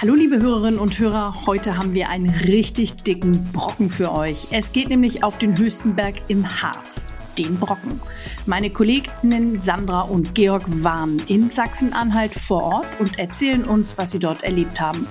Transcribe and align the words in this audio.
Hallo 0.00 0.14
liebe 0.14 0.40
Hörerinnen 0.40 0.80
und 0.80 0.98
Hörer, 0.98 1.44
heute 1.44 1.76
haben 1.76 1.92
wir 1.92 2.08
einen 2.08 2.30
richtig 2.30 3.02
dicken 3.02 3.44
Brocken 3.52 3.90
für 3.90 4.12
euch. 4.12 4.46
Es 4.50 4.72
geht 4.72 4.88
nämlich 4.88 5.22
auf 5.22 5.36
den 5.36 5.58
höchsten 5.58 5.94
Berg 5.94 6.14
im 6.28 6.62
Harz, 6.62 7.06
den 7.36 7.58
Brocken. 7.58 8.00
Meine 8.46 8.70
Kolleginnen 8.70 9.60
Sandra 9.60 10.00
und 10.00 10.34
Georg 10.34 10.62
waren 10.82 11.18
in 11.28 11.50
Sachsen-Anhalt 11.50 12.34
vor 12.34 12.62
Ort 12.62 12.86
und 12.98 13.18
erzählen 13.18 13.64
uns, 13.64 13.98
was 13.98 14.12
sie 14.12 14.18
dort 14.18 14.42
erlebt 14.42 14.80
haben. 14.80 15.06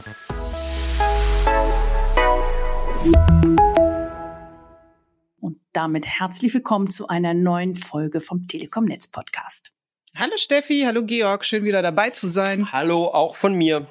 Und 5.39 5.59
damit 5.71 6.07
herzlich 6.07 6.52
willkommen 6.52 6.89
zu 6.89 7.07
einer 7.07 7.36
neuen 7.36 7.75
Folge 7.75 8.21
vom 8.21 8.48
Telekom 8.48 8.86
Netz 8.86 9.07
Podcast. 9.07 9.71
Hallo 10.16 10.34
Steffi, 10.36 10.84
hallo 10.86 11.05
Georg, 11.05 11.46
schön 11.46 11.64
wieder 11.64 11.82
dabei 11.82 12.09
zu 12.09 12.28
sein. 12.28 12.72
Hallo 12.72 13.05
auch 13.05 13.36
von 13.36 13.55
mir. 13.55 13.88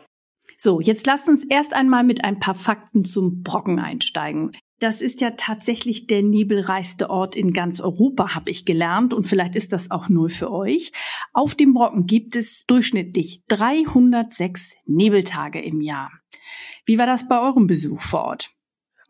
So, 0.59 0.81
jetzt 0.81 1.07
lasst 1.07 1.29
uns 1.29 1.45
erst 1.49 1.73
einmal 1.73 2.03
mit 2.03 2.25
ein 2.25 2.41
paar 2.41 2.57
Fakten 2.57 3.05
zum 3.05 3.43
Brocken 3.43 3.79
einsteigen. 3.79 4.51
Das 4.81 5.01
ist 5.01 5.21
ja 5.21 5.31
tatsächlich 5.31 6.07
der 6.07 6.23
nebelreichste 6.23 7.11
Ort 7.11 7.37
in 7.37 7.53
ganz 7.53 7.81
Europa, 7.81 8.35
habe 8.35 8.51
ich 8.51 8.65
gelernt. 8.65 9.15
Und 9.15 9.27
vielleicht 9.27 9.57
ist 9.57 9.73
das 9.73 9.91
auch 9.91 10.09
nur 10.09 10.31
für 10.31 10.51
euch. 10.51 10.93
Auf 11.33 11.55
dem 11.55 11.75
Brocken 11.75 12.07
gibt 12.07 12.37
es 12.37 12.65
durchschnittlich 12.67 13.43
306 13.49 14.75
Nebeltage 14.87 15.61
im 15.61 15.81
Jahr. 15.81 16.11
Wie 16.85 16.99
war 16.99 17.07
das 17.07 17.29
bei 17.29 17.41
eurem 17.41 17.67
Besuch 17.67 18.01
vor 18.01 18.25
Ort? 18.25 18.58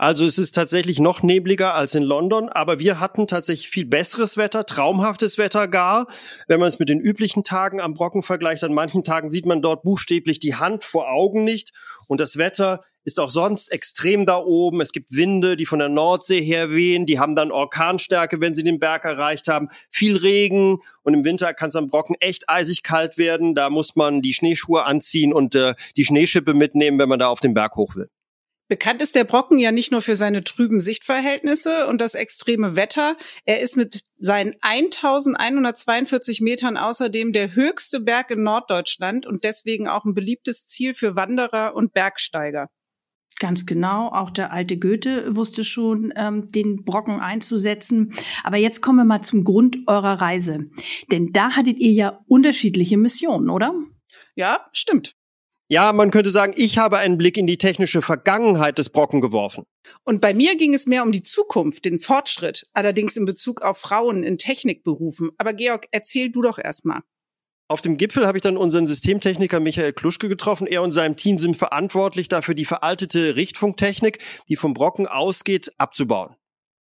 Also 0.01 0.25
es 0.25 0.39
ist 0.39 0.55
tatsächlich 0.55 1.01
noch 1.01 1.25
nebliger 1.25 1.75
als 1.75 1.97
in 1.97 2.05
London, 2.05 2.49
aber 2.49 2.79
wir 2.79 3.01
hatten 3.01 3.27
tatsächlich 3.27 3.69
viel 3.69 3.85
besseres 3.85 4.37
Wetter, 4.37 4.65
traumhaftes 4.65 5.39
Wetter 5.39 5.67
gar. 5.67 6.07
Wenn 6.47 6.61
man 6.61 6.69
es 6.69 6.79
mit 6.79 6.89
den 6.89 7.01
üblichen 7.01 7.43
Tagen 7.43 7.81
am 7.81 7.95
Brocken 7.95 8.23
vergleicht, 8.23 8.63
an 8.63 8.73
manchen 8.73 9.03
Tagen 9.03 9.29
sieht 9.29 9.45
man 9.45 9.61
dort 9.61 9.83
buchstäblich 9.83 10.39
die 10.39 10.55
Hand 10.55 10.85
vor 10.85 11.11
Augen 11.11 11.43
nicht 11.43 11.73
und 12.07 12.21
das 12.21 12.37
Wetter 12.37 12.85
ist 13.03 13.19
auch 13.19 13.31
sonst 13.31 13.73
extrem 13.73 14.25
da 14.25 14.37
oben. 14.39 14.81
Es 14.81 14.93
gibt 14.93 15.17
Winde, 15.17 15.57
die 15.57 15.67
von 15.67 15.81
der 15.81 15.89
Nordsee 15.89 16.43
her 16.43 16.71
wehen, 16.71 17.05
die 17.05 17.19
haben 17.19 17.35
dann 17.35 17.51
Orkanstärke, 17.51 18.41
wenn 18.41 18.55
sie 18.55 18.63
den 18.63 18.79
Berg 18.79 19.05
erreicht 19.05 19.49
haben. 19.49 19.69
Viel 19.91 20.17
Regen 20.17 20.79
und 21.03 21.15
im 21.15 21.25
Winter 21.25 21.55
kann 21.55 21.71
es 21.71 21.77
am 21.77 21.89
Brocken 21.89 22.15
echt 22.21 22.49
eisig 22.49 22.85
kalt 22.85 23.19
werden. 23.19 23.57
Da 23.57 23.69
muss 23.69 23.97
man 23.97 24.23
die 24.23 24.35
Schneeschuhe 24.35 24.85
anziehen 24.85 25.33
und 25.33 25.57
äh, 25.57 25.75
die 25.97 26.05
Schneeschippe 26.05 26.55
mitnehmen, 26.55 27.01
wenn 27.01 27.09
man 27.09 27.19
da 27.19 27.29
auf 27.29 27.41
den 27.41 27.55
Berg 27.55 27.75
hoch 27.75 27.97
will. 27.97 28.11
Bekannt 28.69 29.01
ist 29.01 29.15
der 29.15 29.25
Brocken 29.25 29.57
ja 29.57 29.73
nicht 29.73 29.93
nur 29.93 30.03
für 30.03 30.15
seine 30.15 30.45
trüben 30.45 30.83
Sichtverhältnisse 30.83 31.87
und 31.87 32.03
das 32.03 32.15
extreme 32.15 32.77
Wetter. 32.77 33.17
Er 33.47 33.61
ist 33.61 33.77
mit 33.77 34.03
seinen 34.19 34.55
1142 34.61 36.43
Metern 36.43 36.77
außerdem 36.77 37.33
der 37.33 37.55
höchste 37.55 38.01
Berg 38.01 38.31
in 38.31 38.43
Norddeutschland 38.43 39.25
und 39.25 39.43
deswegen 39.45 39.89
auch 39.89 40.05
ein 40.05 40.15
beliebtes 40.15 40.67
Ziel 40.67 40.93
für 40.93 41.17
Wanderer 41.17 41.75
und 41.75 41.95
Bergsteiger. 41.95 42.69
Ganz 43.41 43.67
genau, 43.67 44.09
auch 44.09 44.31
der 44.31 44.53
alte 44.53 44.79
Goethe 44.79 45.35
wusste 45.35 45.65
schon, 45.65 46.13
ähm, 46.17 46.49
den 46.49 46.85
Brocken 46.85 47.21
einzusetzen. 47.21 48.13
Aber 48.43 48.57
jetzt 48.57 48.83
kommen 48.83 48.99
wir 48.99 49.05
mal 49.05 49.23
zum 49.23 49.45
Grund 49.45 49.79
eurer 49.87 50.21
Reise. 50.21 50.67
Denn 51.13 51.33
da 51.33 51.53
hattet 51.53 51.79
ihr 51.79 51.93
ja 51.93 52.21
unterschiedliche 52.27 52.99
Missionen, 52.99 53.49
oder? 53.49 53.75
Ja, 54.35 54.67
stimmt. 54.73 55.18
Ja, 55.71 55.93
man 55.93 56.11
könnte 56.11 56.31
sagen, 56.31 56.55
ich 56.57 56.79
habe 56.79 56.97
einen 56.97 57.19
Blick 57.19 57.37
in 57.37 57.47
die 57.47 57.59
technische 57.59 58.01
Vergangenheit 58.01 58.79
des 58.79 58.89
Brocken 58.89 59.21
geworfen. 59.21 59.65
Und 60.03 60.23
bei 60.23 60.33
mir 60.33 60.57
ging 60.57 60.73
es 60.73 60.87
mehr 60.87 61.03
um 61.03 61.13
die 61.13 61.23
Zukunft, 61.23 61.85
den 61.85 61.99
Fortschritt, 61.99 62.67
allerdings 62.73 63.19
in 63.19 63.27
Bezug 63.27 63.61
auf 63.61 63.77
Frauen 63.77 64.23
in 64.23 64.39
Technikberufen. 64.39 65.31
Aber 65.37 65.53
Georg, 65.53 65.87
erzähl 65.91 66.31
du 66.31 66.41
doch 66.41 66.59
erstmal. 66.59 67.01
Auf 67.71 67.83
dem 67.83 67.99
Gipfel 67.99 68.27
habe 68.27 68.39
ich 68.39 68.43
dann 68.43 68.57
unseren 68.57 68.87
Systemtechniker 68.87 69.61
Michael 69.61 69.93
Kluschke 69.93 70.31
getroffen. 70.31 70.67
Er 70.67 70.83
und 70.83 70.93
sein 70.93 71.17
Team 71.17 71.39
sind 71.39 71.55
verantwortlich 71.55 72.29
dafür, 72.29 72.55
die 72.55 72.65
veraltete 72.65 73.37
Richtfunktechnik, 73.37 74.21
die 74.49 74.57
vom 74.57 74.73
Brocken 74.73 75.07
ausgeht, 75.07 75.73
abzubauen 75.77 76.38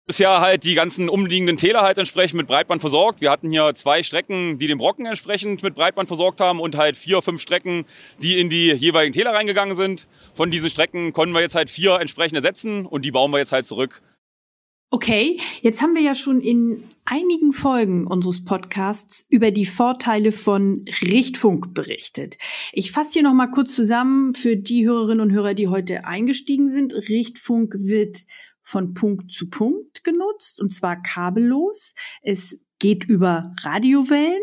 bisher 0.06 0.40
halt 0.40 0.62
die 0.62 0.74
ganzen 0.74 1.08
umliegenden 1.08 1.56
Täler 1.56 1.82
halt 1.82 1.98
entsprechend 1.98 2.38
mit 2.38 2.46
Breitband 2.46 2.80
versorgt. 2.80 3.20
Wir 3.20 3.30
hatten 3.30 3.50
hier 3.50 3.74
zwei 3.74 4.02
Strecken, 4.02 4.56
die 4.58 4.68
den 4.68 4.78
Brocken 4.78 5.04
entsprechend 5.04 5.62
mit 5.62 5.74
Breitband 5.74 6.08
versorgt 6.08 6.40
haben 6.40 6.60
und 6.60 6.76
halt 6.76 6.96
vier, 6.96 7.22
fünf 7.22 7.40
Strecken, 7.40 7.84
die 8.22 8.38
in 8.38 8.48
die 8.48 8.70
jeweiligen 8.72 9.12
Täler 9.12 9.34
reingegangen 9.34 9.74
sind. 9.74 10.06
Von 10.32 10.50
diesen 10.50 10.70
Strecken 10.70 11.12
konnten 11.12 11.34
wir 11.34 11.40
jetzt 11.40 11.56
halt 11.56 11.70
vier 11.70 11.98
entsprechend 12.00 12.36
ersetzen 12.36 12.86
und 12.86 13.04
die 13.04 13.10
bauen 13.10 13.32
wir 13.32 13.38
jetzt 13.38 13.52
halt 13.52 13.66
zurück. 13.66 14.00
Okay, 14.90 15.40
jetzt 15.62 15.82
haben 15.82 15.96
wir 15.96 16.02
ja 16.02 16.14
schon 16.14 16.40
in 16.40 16.84
einigen 17.04 17.52
Folgen 17.52 18.06
unseres 18.06 18.44
Podcasts 18.44 19.26
über 19.28 19.50
die 19.50 19.66
Vorteile 19.66 20.30
von 20.30 20.84
Richtfunk 21.02 21.74
berichtet. 21.74 22.38
Ich 22.72 22.92
fasse 22.92 23.14
hier 23.14 23.24
noch 23.24 23.34
mal 23.34 23.48
kurz 23.48 23.74
zusammen 23.74 24.36
für 24.36 24.56
die 24.56 24.86
Hörerinnen 24.86 25.20
und 25.20 25.32
Hörer, 25.32 25.54
die 25.54 25.66
heute 25.66 26.04
eingestiegen 26.04 26.70
sind. 26.70 26.94
Richtfunk 26.94 27.74
wird 27.78 28.20
von 28.66 28.94
Punkt 28.94 29.30
zu 29.30 29.48
Punkt 29.48 30.02
genutzt 30.02 30.60
und 30.60 30.74
zwar 30.74 31.00
kabellos. 31.00 31.94
Es 32.20 32.60
geht 32.80 33.04
über 33.04 33.54
Radiowellen, 33.60 34.42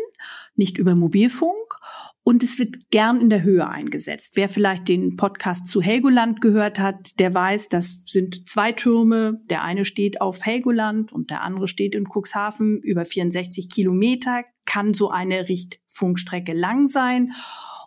nicht 0.56 0.78
über 0.78 0.94
Mobilfunk 0.94 1.78
und 2.22 2.42
es 2.42 2.58
wird 2.58 2.90
gern 2.90 3.20
in 3.20 3.28
der 3.28 3.42
Höhe 3.42 3.68
eingesetzt. 3.68 4.32
Wer 4.36 4.48
vielleicht 4.48 4.88
den 4.88 5.16
Podcast 5.16 5.66
zu 5.66 5.82
Helgoland 5.82 6.40
gehört 6.40 6.80
hat, 6.80 7.18
der 7.18 7.34
weiß, 7.34 7.68
das 7.68 8.00
sind 8.06 8.48
zwei 8.48 8.72
Türme. 8.72 9.42
Der 9.50 9.62
eine 9.62 9.84
steht 9.84 10.22
auf 10.22 10.42
Helgoland 10.42 11.12
und 11.12 11.28
der 11.30 11.42
andere 11.42 11.68
steht 11.68 11.94
in 11.94 12.06
Cuxhaven. 12.06 12.80
Über 12.80 13.04
64 13.04 13.68
Kilometer 13.68 14.42
kann 14.64 14.94
so 14.94 15.10
eine 15.10 15.50
Richtfunkstrecke 15.50 16.54
lang 16.54 16.86
sein. 16.86 17.32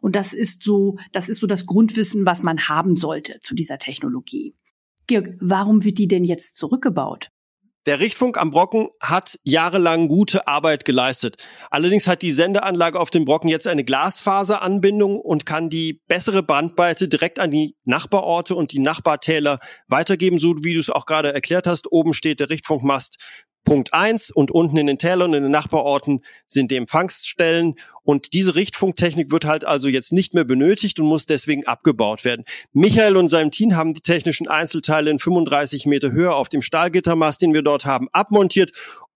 Und 0.01 0.15
das 0.15 0.33
ist 0.33 0.61
so, 0.61 0.97
das 1.11 1.29
ist 1.29 1.39
so 1.39 1.47
das 1.47 1.65
Grundwissen, 1.65 2.27
was 2.27 2.43
man 2.43 2.67
haben 2.67 2.95
sollte 2.95 3.39
zu 3.41 3.55
dieser 3.55 3.79
Technologie. 3.79 4.53
Georg, 5.07 5.29
warum 5.39 5.83
wird 5.83 5.97
die 5.97 6.07
denn 6.07 6.23
jetzt 6.23 6.55
zurückgebaut? 6.55 7.29
Der 7.87 8.01
Richtfunk 8.01 8.37
am 8.37 8.51
Brocken 8.51 8.89
hat 9.01 9.39
jahrelang 9.45 10.09
gute 10.09 10.45
Arbeit 10.45 10.83
geleistet. 10.83 11.37
Allerdings 11.71 12.05
hat 12.05 12.21
die 12.21 12.33
Sendeanlage 12.33 12.99
auf 12.99 13.11
dem 13.11 13.23
Brocken 13.23 13.49
jetzt 13.49 13.65
eine 13.65 13.85
Glasfaseranbindung 13.85 15.21
und 15.21 15.45
kann 15.45 15.69
die 15.69 16.01
bessere 16.09 16.43
Bandbreite 16.43 17.07
direkt 17.07 17.39
an 17.39 17.49
die 17.49 17.77
Nachbarorte 17.85 18.55
und 18.55 18.73
die 18.73 18.79
Nachbartäler 18.79 19.59
weitergeben, 19.87 20.37
so 20.37 20.53
wie 20.63 20.73
du 20.73 20.81
es 20.81 20.89
auch 20.89 21.05
gerade 21.05 21.31
erklärt 21.33 21.65
hast. 21.65 21.89
Oben 21.89 22.13
steht 22.13 22.41
der 22.41 22.49
Richtfunkmast 22.49 23.19
Punkt 23.63 23.93
eins 23.93 24.31
und 24.31 24.49
unten 24.49 24.77
in 24.77 24.87
den 24.87 24.97
Tälern 24.97 25.31
und 25.31 25.37
in 25.37 25.43
den 25.43 25.51
Nachbarorten 25.51 26.23
sind 26.45 26.71
die 26.71 26.77
Empfangsstellen 26.77 27.75
und 28.03 28.33
diese 28.33 28.55
Richtfunktechnik 28.55 29.31
wird 29.31 29.43
halt 29.45 29.65
also 29.65 29.89
jetzt 29.89 30.13
nicht 30.13 30.33
mehr 30.33 30.45
benötigt 30.45 30.99
und 30.99 31.07
muss 31.07 31.25
deswegen 31.25 31.65
abgebaut 31.65 32.23
werden. 32.23 32.45
Michael 32.71 33.17
und 33.17 33.27
sein 33.27 33.51
Team 33.51 33.75
haben 33.75 33.93
die 33.93 34.01
technischen 34.01 34.47
Einzelteile 34.47 35.11
in 35.11 35.19
35 35.19 35.85
Meter 35.85 36.11
Höhe 36.11 36.33
auf 36.33 36.47
dem 36.47 36.61
Stahlgittermast, 36.61 37.41
den 37.41 37.53
wir 37.53 37.61
dort 37.61 37.85
haben, 37.85 38.07
abmontiert 38.13 38.71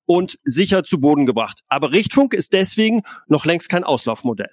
und 0.06 0.38
sicher 0.44 0.84
zu 0.84 1.00
Boden 1.00 1.26
gebracht. 1.26 1.62
Aber 1.70 1.94
Richtfunk 1.94 2.34
ist 2.34 2.52
deswegen 2.52 3.04
noch 3.28 3.46
längst 3.46 3.70
kein 3.70 3.86
Auslaufmodell. 3.86 4.52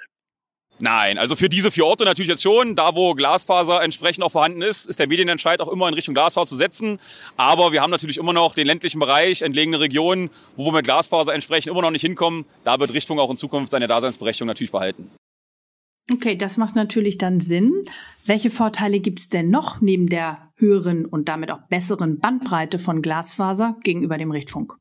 Nein, 0.80 1.18
also 1.18 1.34
für 1.34 1.48
diese 1.48 1.70
vier 1.70 1.86
Orte 1.86 2.04
natürlich 2.04 2.28
jetzt 2.28 2.42
schon. 2.42 2.76
Da, 2.76 2.94
wo 2.94 3.14
Glasfaser 3.14 3.82
entsprechend 3.82 4.22
auch 4.22 4.30
vorhanden 4.30 4.62
ist, 4.62 4.86
ist 4.86 5.00
der 5.00 5.08
Medienentscheid 5.08 5.60
auch 5.60 5.68
immer 5.68 5.88
in 5.88 5.94
Richtung 5.94 6.14
Glasfaser 6.14 6.46
zu 6.46 6.56
setzen. 6.56 7.00
Aber 7.36 7.72
wir 7.72 7.82
haben 7.82 7.90
natürlich 7.90 8.18
immer 8.18 8.32
noch 8.32 8.54
den 8.54 8.66
ländlichen 8.66 9.00
Bereich, 9.00 9.42
entlegene 9.42 9.80
Regionen, 9.80 10.30
wo 10.56 10.66
wir 10.66 10.72
mit 10.72 10.84
Glasfaser 10.84 11.34
entsprechend 11.34 11.72
immer 11.72 11.82
noch 11.82 11.90
nicht 11.90 12.02
hinkommen. 12.02 12.44
Da 12.64 12.78
wird 12.78 12.94
Richtfunk 12.94 13.20
auch 13.20 13.30
in 13.30 13.36
Zukunft 13.36 13.72
seine 13.72 13.86
Daseinsberechtigung 13.86 14.46
natürlich 14.46 14.72
behalten. 14.72 15.10
Okay, 16.10 16.36
das 16.36 16.56
macht 16.56 16.74
natürlich 16.74 17.18
dann 17.18 17.40
Sinn. 17.40 17.82
Welche 18.24 18.50
Vorteile 18.50 19.00
gibt 19.00 19.18
es 19.18 19.28
denn 19.28 19.50
noch 19.50 19.80
neben 19.80 20.08
der 20.08 20.50
höheren 20.56 21.04
und 21.04 21.28
damit 21.28 21.50
auch 21.50 21.60
besseren 21.68 22.18
Bandbreite 22.18 22.78
von 22.78 23.02
Glasfaser 23.02 23.76
gegenüber 23.82 24.16
dem 24.16 24.30
Richtfunk? 24.30 24.76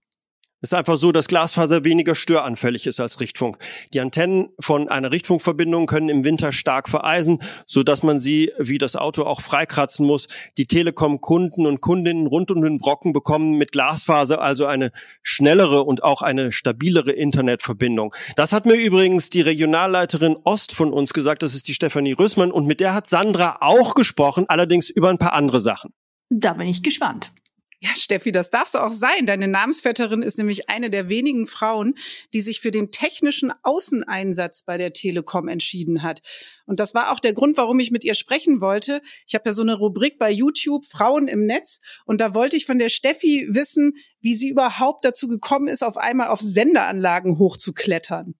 Es 0.59 0.71
ist 0.71 0.73
einfach 0.73 0.97
so, 0.97 1.11
dass 1.11 1.27
Glasfaser 1.27 1.83
weniger 1.83 2.15
störanfällig 2.15 2.87
ist 2.87 2.99
als 2.99 3.19
Richtfunk. 3.19 3.59
Die 3.93 3.99
Antennen 3.99 4.49
von 4.59 4.89
einer 4.89 5.11
Richtfunkverbindung 5.11 5.85
können 5.85 6.09
im 6.09 6.23
Winter 6.23 6.51
stark 6.51 6.89
vereisen, 6.89 7.43
so 7.67 7.83
dass 7.83 8.01
man 8.01 8.19
sie 8.19 8.51
wie 8.57 8.79
das 8.79 8.95
Auto 8.95 9.21
auch 9.21 9.41
freikratzen 9.41 10.07
muss. 10.07 10.27
Die 10.57 10.65
Telekom-Kunden 10.65 11.67
und 11.67 11.81
Kundinnen 11.81 12.25
rund 12.25 12.49
um 12.49 12.63
den 12.63 12.79
Brocken 12.79 13.13
bekommen 13.13 13.59
mit 13.59 13.71
Glasfaser 13.71 14.41
also 14.41 14.65
eine 14.65 14.91
schnellere 15.21 15.83
und 15.83 16.03
auch 16.03 16.23
eine 16.23 16.51
stabilere 16.51 17.11
Internetverbindung. 17.11 18.15
Das 18.35 18.51
hat 18.51 18.65
mir 18.65 18.77
übrigens 18.77 19.29
die 19.29 19.41
Regionalleiterin 19.41 20.37
Ost 20.43 20.73
von 20.73 20.91
uns 20.91 21.13
gesagt, 21.13 21.43
das 21.43 21.53
ist 21.53 21.67
die 21.67 21.75
Stefanie 21.75 22.13
Rüssmann 22.13 22.51
und 22.51 22.65
mit 22.65 22.79
der 22.79 22.95
hat 22.95 23.05
Sandra 23.05 23.57
auch 23.61 23.93
gesprochen, 23.93 24.45
allerdings 24.47 24.89
über 24.89 25.09
ein 25.09 25.19
paar 25.19 25.33
andere 25.33 25.59
Sachen. 25.59 25.93
Da 26.29 26.53
bin 26.53 26.67
ich 26.67 26.81
gespannt. 26.81 27.31
Ja, 27.79 27.91
Steffi, 27.95 28.31
das 28.31 28.49
darfst 28.49 28.73
du 28.73 28.79
auch 28.79 28.91
sein. 28.91 29.27
Deine 29.27 29.47
Namensvetterin 29.47 30.23
ist 30.23 30.39
nämlich 30.39 30.67
eine 30.67 30.89
der 30.89 31.09
wenigen 31.09 31.45
Frauen, 31.45 31.93
die 32.33 32.41
sich 32.41 32.59
für 32.59 32.71
den 32.71 32.89
technischen 32.91 33.53
Außeneinsatz 33.61 34.63
bei 34.63 34.77
der 34.77 34.93
Telekom 34.93 35.47
entschieden 35.47 36.01
hat. 36.01 36.21
Und 36.65 36.79
das 36.79 36.95
war 36.95 37.11
auch 37.11 37.19
der 37.19 37.33
Grund, 37.33 37.55
warum 37.55 37.79
ich 37.79 37.91
mit 37.91 38.03
ihr 38.03 38.15
sprechen 38.15 38.61
wollte. 38.61 39.01
Ich 39.27 39.35
habe 39.35 39.49
ja 39.49 39.53
so 39.53 39.61
eine 39.61 39.75
Rubrik 39.75 40.17
bei 40.17 40.31
YouTube 40.31 40.85
Frauen 40.87 41.27
im 41.27 41.45
Netz 41.45 41.79
und 42.05 42.19
da 42.19 42.33
wollte 42.33 42.55
ich 42.55 42.65
von 42.65 42.79
der 42.79 42.89
Steffi 42.89 43.45
wissen, 43.51 43.93
wie 44.21 44.33
sie 44.33 44.49
überhaupt 44.49 45.05
dazu 45.05 45.27
gekommen 45.27 45.67
ist, 45.67 45.83
auf 45.83 45.97
einmal 45.97 46.29
auf 46.29 46.39
Senderanlagen 46.39 47.37
hochzuklettern. 47.37 48.33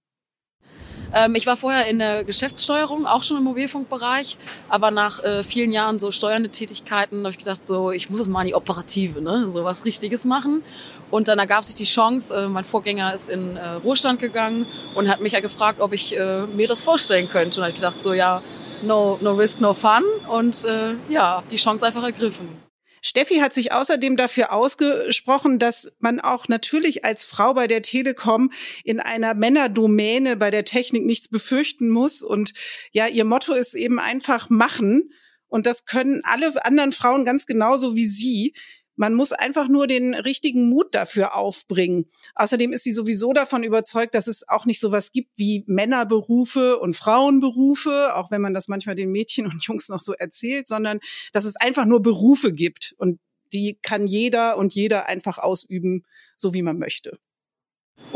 Ähm, 1.14 1.36
ich 1.36 1.46
war 1.46 1.58
vorher 1.58 1.88
in 1.88 2.00
der 2.00 2.24
Geschäftssteuerung, 2.24 3.06
auch 3.06 3.24
schon 3.24 3.38
im 3.38 3.44
Mobilfunkbereich, 3.44 4.38
aber 4.70 4.92
nach 4.92 5.24
äh, 5.24 5.44
vielen 5.44 5.72
Jahren 5.72 6.00
so 6.00 6.12
steuernde 6.12 6.50
Tätigkeiten 6.50 7.20
habe 7.20 7.30
ich 7.30 7.38
gedacht, 7.38 7.66
so 7.66 7.92
ich 7.92 8.10
muss 8.10 8.20
es 8.20 8.28
mal 8.28 8.42
in 8.42 8.48
die 8.48 8.56
Operative, 8.56 9.22
ne, 9.22 9.50
so 9.50 9.64
was 9.64 9.86
Richtiges 9.86 10.26
machen. 10.26 10.64
Und 11.10 11.28
dann 11.28 11.40
ergab 11.40 11.64
sich 11.64 11.76
die 11.76 11.86
Chance, 11.86 12.36
äh, 12.36 12.48
mein 12.48 12.66
Vorgänger 12.66 13.14
ist 13.14 13.30
in 13.30 13.56
äh, 13.56 13.70
Ruhestand 13.84 14.20
gegangen 14.20 14.66
und 14.96 15.08
hat 15.08 15.22
mich 15.22 15.34
ja 15.34 15.40
gefragt, 15.40 15.80
ob 15.80 15.94
ich 15.94 16.18
äh, 16.18 16.46
mir 16.48 16.68
das 16.68 16.82
vorstellen 16.82 17.30
könnte. 17.30 17.60
Und 17.60 17.64
habe 17.64 17.72
ich 17.72 17.76
gedacht, 17.76 18.02
so 18.02 18.14
ja, 18.14 18.42
no, 18.82 19.18
no 19.22 19.34
risk, 19.34 19.62
no 19.62 19.74
fun. 19.74 20.04
Und 20.28 20.66
äh, 20.66 20.96
ja, 21.10 21.44
die 21.50 21.58
Chance 21.58 21.86
einfach 21.86 22.04
ergriffen. 22.04 22.67
Steffi 23.02 23.36
hat 23.36 23.54
sich 23.54 23.72
außerdem 23.72 24.18
dafür 24.18 24.52
ausgesprochen, 24.54 25.60
dass 25.60 25.92
man 26.00 26.20
auch 26.20 26.48
natürlich 26.48 27.06
als 27.06 27.26
Frau 27.26 27.54
bei 27.54 27.68
der 27.68 27.82
Telekom 27.82 28.52
in 28.84 29.00
einer 29.00 29.34
Männerdomäne 29.34 30.38
bei 30.38 30.52
der 30.52 30.66
Technik 30.66 31.06
nichts 31.06 31.28
befürchten 31.28 31.90
muss. 31.90 32.22
Und 32.22 32.54
ja, 32.92 33.08
ihr 33.08 33.26
Motto 33.26 33.54
ist 33.54 33.76
eben 33.76 34.00
einfach 34.00 34.50
machen. 34.50 35.12
Und 35.48 35.66
das 35.66 35.86
können 35.86 36.22
alle 36.24 36.66
anderen 36.66 36.92
Frauen 36.92 37.24
ganz 37.24 37.46
genauso 37.46 37.96
wie 37.96 38.08
sie. 38.08 38.54
Man 38.98 39.14
muss 39.14 39.32
einfach 39.32 39.70
nur 39.70 39.88
den 39.88 40.14
richtigen 40.14 40.70
Mut 40.70 40.94
dafür 40.94 41.36
aufbringen. 41.36 42.08
Außerdem 42.36 42.74
ist 42.74 42.84
sie 42.84 42.92
sowieso 42.92 43.32
davon 43.32 43.64
überzeugt, 43.64 44.16
dass 44.16 44.28
es 44.28 44.48
auch 44.50 44.66
nicht 44.66 44.80
sowas 44.80 45.12
gibt 45.12 45.30
wie 45.38 45.64
Männerberufe 45.68 46.80
und 46.80 46.96
Frauenberufe, 46.96 48.16
auch 48.16 48.32
wenn 48.32 48.42
man 48.42 48.54
das 48.56 48.68
manchmal 48.68 48.96
den 48.96 49.12
Mädchen 49.12 49.46
und 49.46 49.64
Jungs 49.64 49.88
noch 49.88 50.02
so 50.02 50.14
erzählt, 50.14 50.68
sondern 50.68 51.00
dass 51.32 51.46
es 51.46 51.56
einfach 51.56 51.86
nur 51.86 52.02
Berufe 52.02 52.52
gibt 52.52 52.96
und 52.98 53.20
die 53.54 53.78
kann 53.82 54.08
jeder 54.08 54.58
und 54.58 54.74
jeder 54.74 55.06
einfach 55.06 55.38
ausüben, 55.38 56.04
so 56.36 56.54
wie 56.54 56.64
man 56.64 56.78
möchte. 56.78 57.20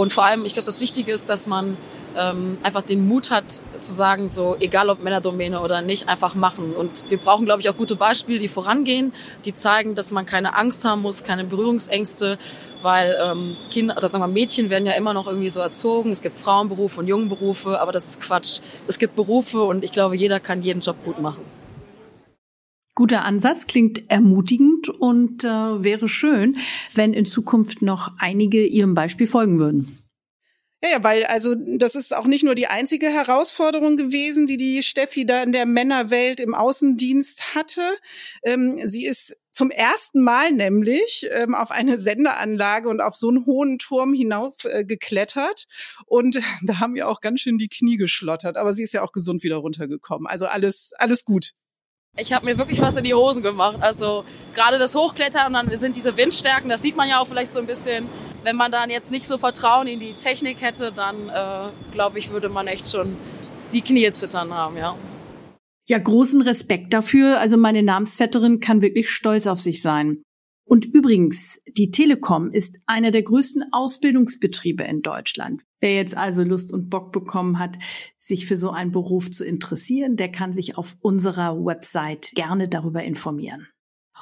Und 0.01 0.11
vor 0.11 0.25
allem, 0.25 0.45
ich 0.45 0.53
glaube, 0.53 0.65
das 0.65 0.79
Wichtige 0.79 1.11
ist, 1.11 1.29
dass 1.29 1.45
man 1.45 1.77
ähm, 2.17 2.57
einfach 2.63 2.81
den 2.81 3.07
Mut 3.07 3.29
hat 3.29 3.61
zu 3.81 3.91
sagen, 3.91 4.29
so 4.29 4.57
egal 4.59 4.89
ob 4.89 5.03
Männerdomäne 5.03 5.61
oder 5.61 5.83
nicht, 5.83 6.09
einfach 6.09 6.33
machen. 6.33 6.73
Und 6.73 7.09
wir 7.09 7.19
brauchen, 7.19 7.45
glaube 7.45 7.61
ich, 7.61 7.69
auch 7.69 7.77
gute 7.77 7.95
Beispiele, 7.95 8.39
die 8.39 8.47
vorangehen, 8.47 9.13
die 9.45 9.53
zeigen, 9.53 9.93
dass 9.93 10.11
man 10.11 10.25
keine 10.25 10.55
Angst 10.55 10.85
haben 10.85 11.03
muss, 11.03 11.21
keine 11.21 11.43
Berührungsängste, 11.43 12.39
weil 12.81 13.15
ähm, 13.23 13.57
Kinder 13.69 13.95
oder 13.95 14.09
sagen 14.09 14.23
wir 14.23 14.27
Mädchen 14.27 14.71
werden 14.71 14.87
ja 14.87 14.93
immer 14.93 15.13
noch 15.13 15.27
irgendwie 15.27 15.49
so 15.49 15.59
erzogen. 15.59 16.11
Es 16.11 16.23
gibt 16.23 16.39
Frauenberufe 16.39 16.99
und 16.99 17.07
Jungenberufe, 17.07 17.79
aber 17.79 17.91
das 17.91 18.07
ist 18.07 18.21
Quatsch. 18.21 18.59
Es 18.87 18.97
gibt 18.97 19.15
Berufe 19.15 19.61
und 19.61 19.83
ich 19.83 19.91
glaube, 19.91 20.15
jeder 20.15 20.39
kann 20.39 20.63
jeden 20.63 20.79
Job 20.79 20.95
gut 21.05 21.21
machen. 21.21 21.45
Guter 22.93 23.23
Ansatz, 23.25 23.67
klingt 23.67 24.09
ermutigend 24.09 24.89
und 24.89 25.43
äh, 25.43 25.47
wäre 25.47 26.07
schön, 26.07 26.57
wenn 26.93 27.13
in 27.13 27.25
Zukunft 27.25 27.81
noch 27.81 28.13
einige 28.19 28.65
Ihrem 28.65 28.95
Beispiel 28.95 29.27
folgen 29.27 29.59
würden. 29.59 29.97
Ja, 30.83 30.89
ja, 30.89 31.03
weil 31.03 31.25
also 31.25 31.53
das 31.77 31.93
ist 31.93 32.11
auch 32.11 32.25
nicht 32.25 32.43
nur 32.43 32.55
die 32.55 32.65
einzige 32.65 33.07
Herausforderung 33.07 33.97
gewesen, 33.97 34.47
die 34.47 34.57
die 34.57 34.81
Steffi 34.81 35.27
da 35.27 35.43
in 35.43 35.51
der 35.51 35.67
Männerwelt 35.67 36.39
im 36.39 36.55
Außendienst 36.55 37.53
hatte. 37.53 37.83
Ähm, 38.41 38.79
sie 38.89 39.05
ist 39.05 39.37
zum 39.51 39.69
ersten 39.69 40.23
Mal 40.23 40.51
nämlich 40.51 41.27
ähm, 41.31 41.53
auf 41.53 41.69
eine 41.69 41.99
Sendeanlage 41.99 42.89
und 42.89 42.99
auf 42.99 43.15
so 43.15 43.29
einen 43.29 43.45
hohen 43.45 43.77
Turm 43.77 44.13
hinauf 44.13 44.55
äh, 44.63 44.83
geklettert. 44.83 45.67
Und 46.07 46.41
da 46.63 46.79
haben 46.79 46.95
wir 46.95 47.07
auch 47.07 47.21
ganz 47.21 47.41
schön 47.41 47.59
die 47.59 47.69
Knie 47.69 47.97
geschlottert. 47.97 48.57
Aber 48.57 48.73
sie 48.73 48.83
ist 48.83 48.93
ja 48.93 49.03
auch 49.03 49.11
gesund 49.11 49.43
wieder 49.43 49.57
runtergekommen. 49.57 50.25
Also 50.25 50.47
alles, 50.47 50.93
alles 50.97 51.25
gut. 51.25 51.53
Ich 52.17 52.33
habe 52.33 52.45
mir 52.45 52.57
wirklich 52.57 52.81
was 52.81 52.97
in 52.97 53.05
die 53.05 53.13
Hosen 53.13 53.41
gemacht. 53.41 53.77
Also 53.79 54.25
gerade 54.53 54.77
das 54.77 54.95
Hochklettern 54.95 55.53
dann 55.53 55.75
sind 55.77 55.95
diese 55.95 56.17
Windstärken, 56.17 56.69
das 56.69 56.81
sieht 56.81 56.97
man 56.97 57.07
ja 57.07 57.19
auch 57.19 57.27
vielleicht 57.27 57.53
so 57.53 57.59
ein 57.59 57.67
bisschen. 57.67 58.07
Wenn 58.43 58.55
man 58.55 58.71
dann 58.71 58.89
jetzt 58.89 59.11
nicht 59.11 59.27
so 59.27 59.37
Vertrauen 59.37 59.87
in 59.87 59.99
die 59.99 60.13
Technik 60.13 60.61
hätte, 60.61 60.91
dann 60.91 61.29
äh, 61.29 61.69
glaube 61.91 62.17
ich, 62.17 62.31
würde 62.31 62.49
man 62.49 62.67
echt 62.67 62.89
schon 62.89 63.15
die 63.71 63.81
Knie 63.81 64.11
zittern 64.13 64.53
haben, 64.53 64.77
ja. 64.77 64.95
Ja, 65.87 65.99
großen 65.99 66.41
Respekt 66.41 66.91
dafür. 66.93 67.39
Also 67.39 67.57
meine 67.57 67.83
Namensvetterin 67.83 68.59
kann 68.59 68.81
wirklich 68.81 69.09
stolz 69.09 69.45
auf 69.47 69.59
sich 69.59 69.81
sein. 69.81 70.23
Und 70.71 70.85
übrigens, 70.85 71.61
die 71.67 71.91
Telekom 71.91 72.49
ist 72.49 72.79
einer 72.85 73.11
der 73.11 73.23
größten 73.23 73.73
Ausbildungsbetriebe 73.73 74.85
in 74.85 75.01
Deutschland. 75.01 75.63
Wer 75.81 75.95
jetzt 75.95 76.15
also 76.15 76.43
Lust 76.43 76.71
und 76.71 76.89
Bock 76.89 77.11
bekommen 77.11 77.59
hat, 77.59 77.77
sich 78.19 78.45
für 78.45 78.55
so 78.55 78.69
einen 78.69 78.93
Beruf 78.93 79.29
zu 79.29 79.43
interessieren, 79.43 80.15
der 80.15 80.31
kann 80.31 80.53
sich 80.53 80.77
auf 80.77 80.95
unserer 81.01 81.57
Website 81.57 82.31
gerne 82.35 82.69
darüber 82.69 83.03
informieren. 83.03 83.67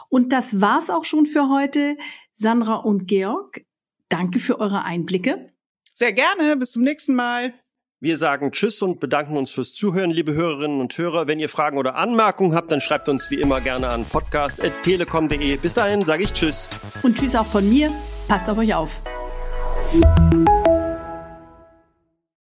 Und 0.09 0.33
das 0.33 0.59
war's 0.59 0.89
auch 0.89 1.05
schon 1.05 1.27
für 1.27 1.49
heute. 1.49 1.97
Sandra 2.33 2.77
und 2.77 3.05
Georg, 3.05 3.63
danke 4.07 4.39
für 4.39 4.59
eure 4.59 4.83
Einblicke. 4.83 5.53
Sehr 5.93 6.13
gerne. 6.13 6.57
Bis 6.57 6.71
zum 6.71 6.81
nächsten 6.81 7.13
Mal. 7.13 7.53
Wir 8.01 8.17
sagen 8.17 8.53
Tschüss 8.53 8.81
und 8.81 9.01
bedanken 9.01 9.35
uns 9.35 9.51
fürs 9.51 9.73
Zuhören, 9.73 10.09
liebe 10.09 10.31
Hörerinnen 10.31 10.79
und 10.79 10.97
Hörer. 10.97 11.27
Wenn 11.27 11.37
ihr 11.37 11.49
Fragen 11.49 11.77
oder 11.77 11.95
Anmerkungen 11.95 12.55
habt, 12.55 12.71
dann 12.71 12.79
schreibt 12.79 13.09
uns 13.09 13.29
wie 13.29 13.41
immer 13.41 13.59
gerne 13.59 13.89
an 13.89 14.05
podcast.telekom.de. 14.05 15.57
Bis 15.57 15.73
dahin 15.73 16.05
sage 16.05 16.23
ich 16.23 16.31
Tschüss. 16.31 16.69
Und 17.03 17.17
Tschüss 17.17 17.35
auch 17.35 17.45
von 17.45 17.67
mir. 17.67 17.91
Passt 18.29 18.49
auf 18.49 18.57
euch 18.57 18.73
auf. 18.73 19.01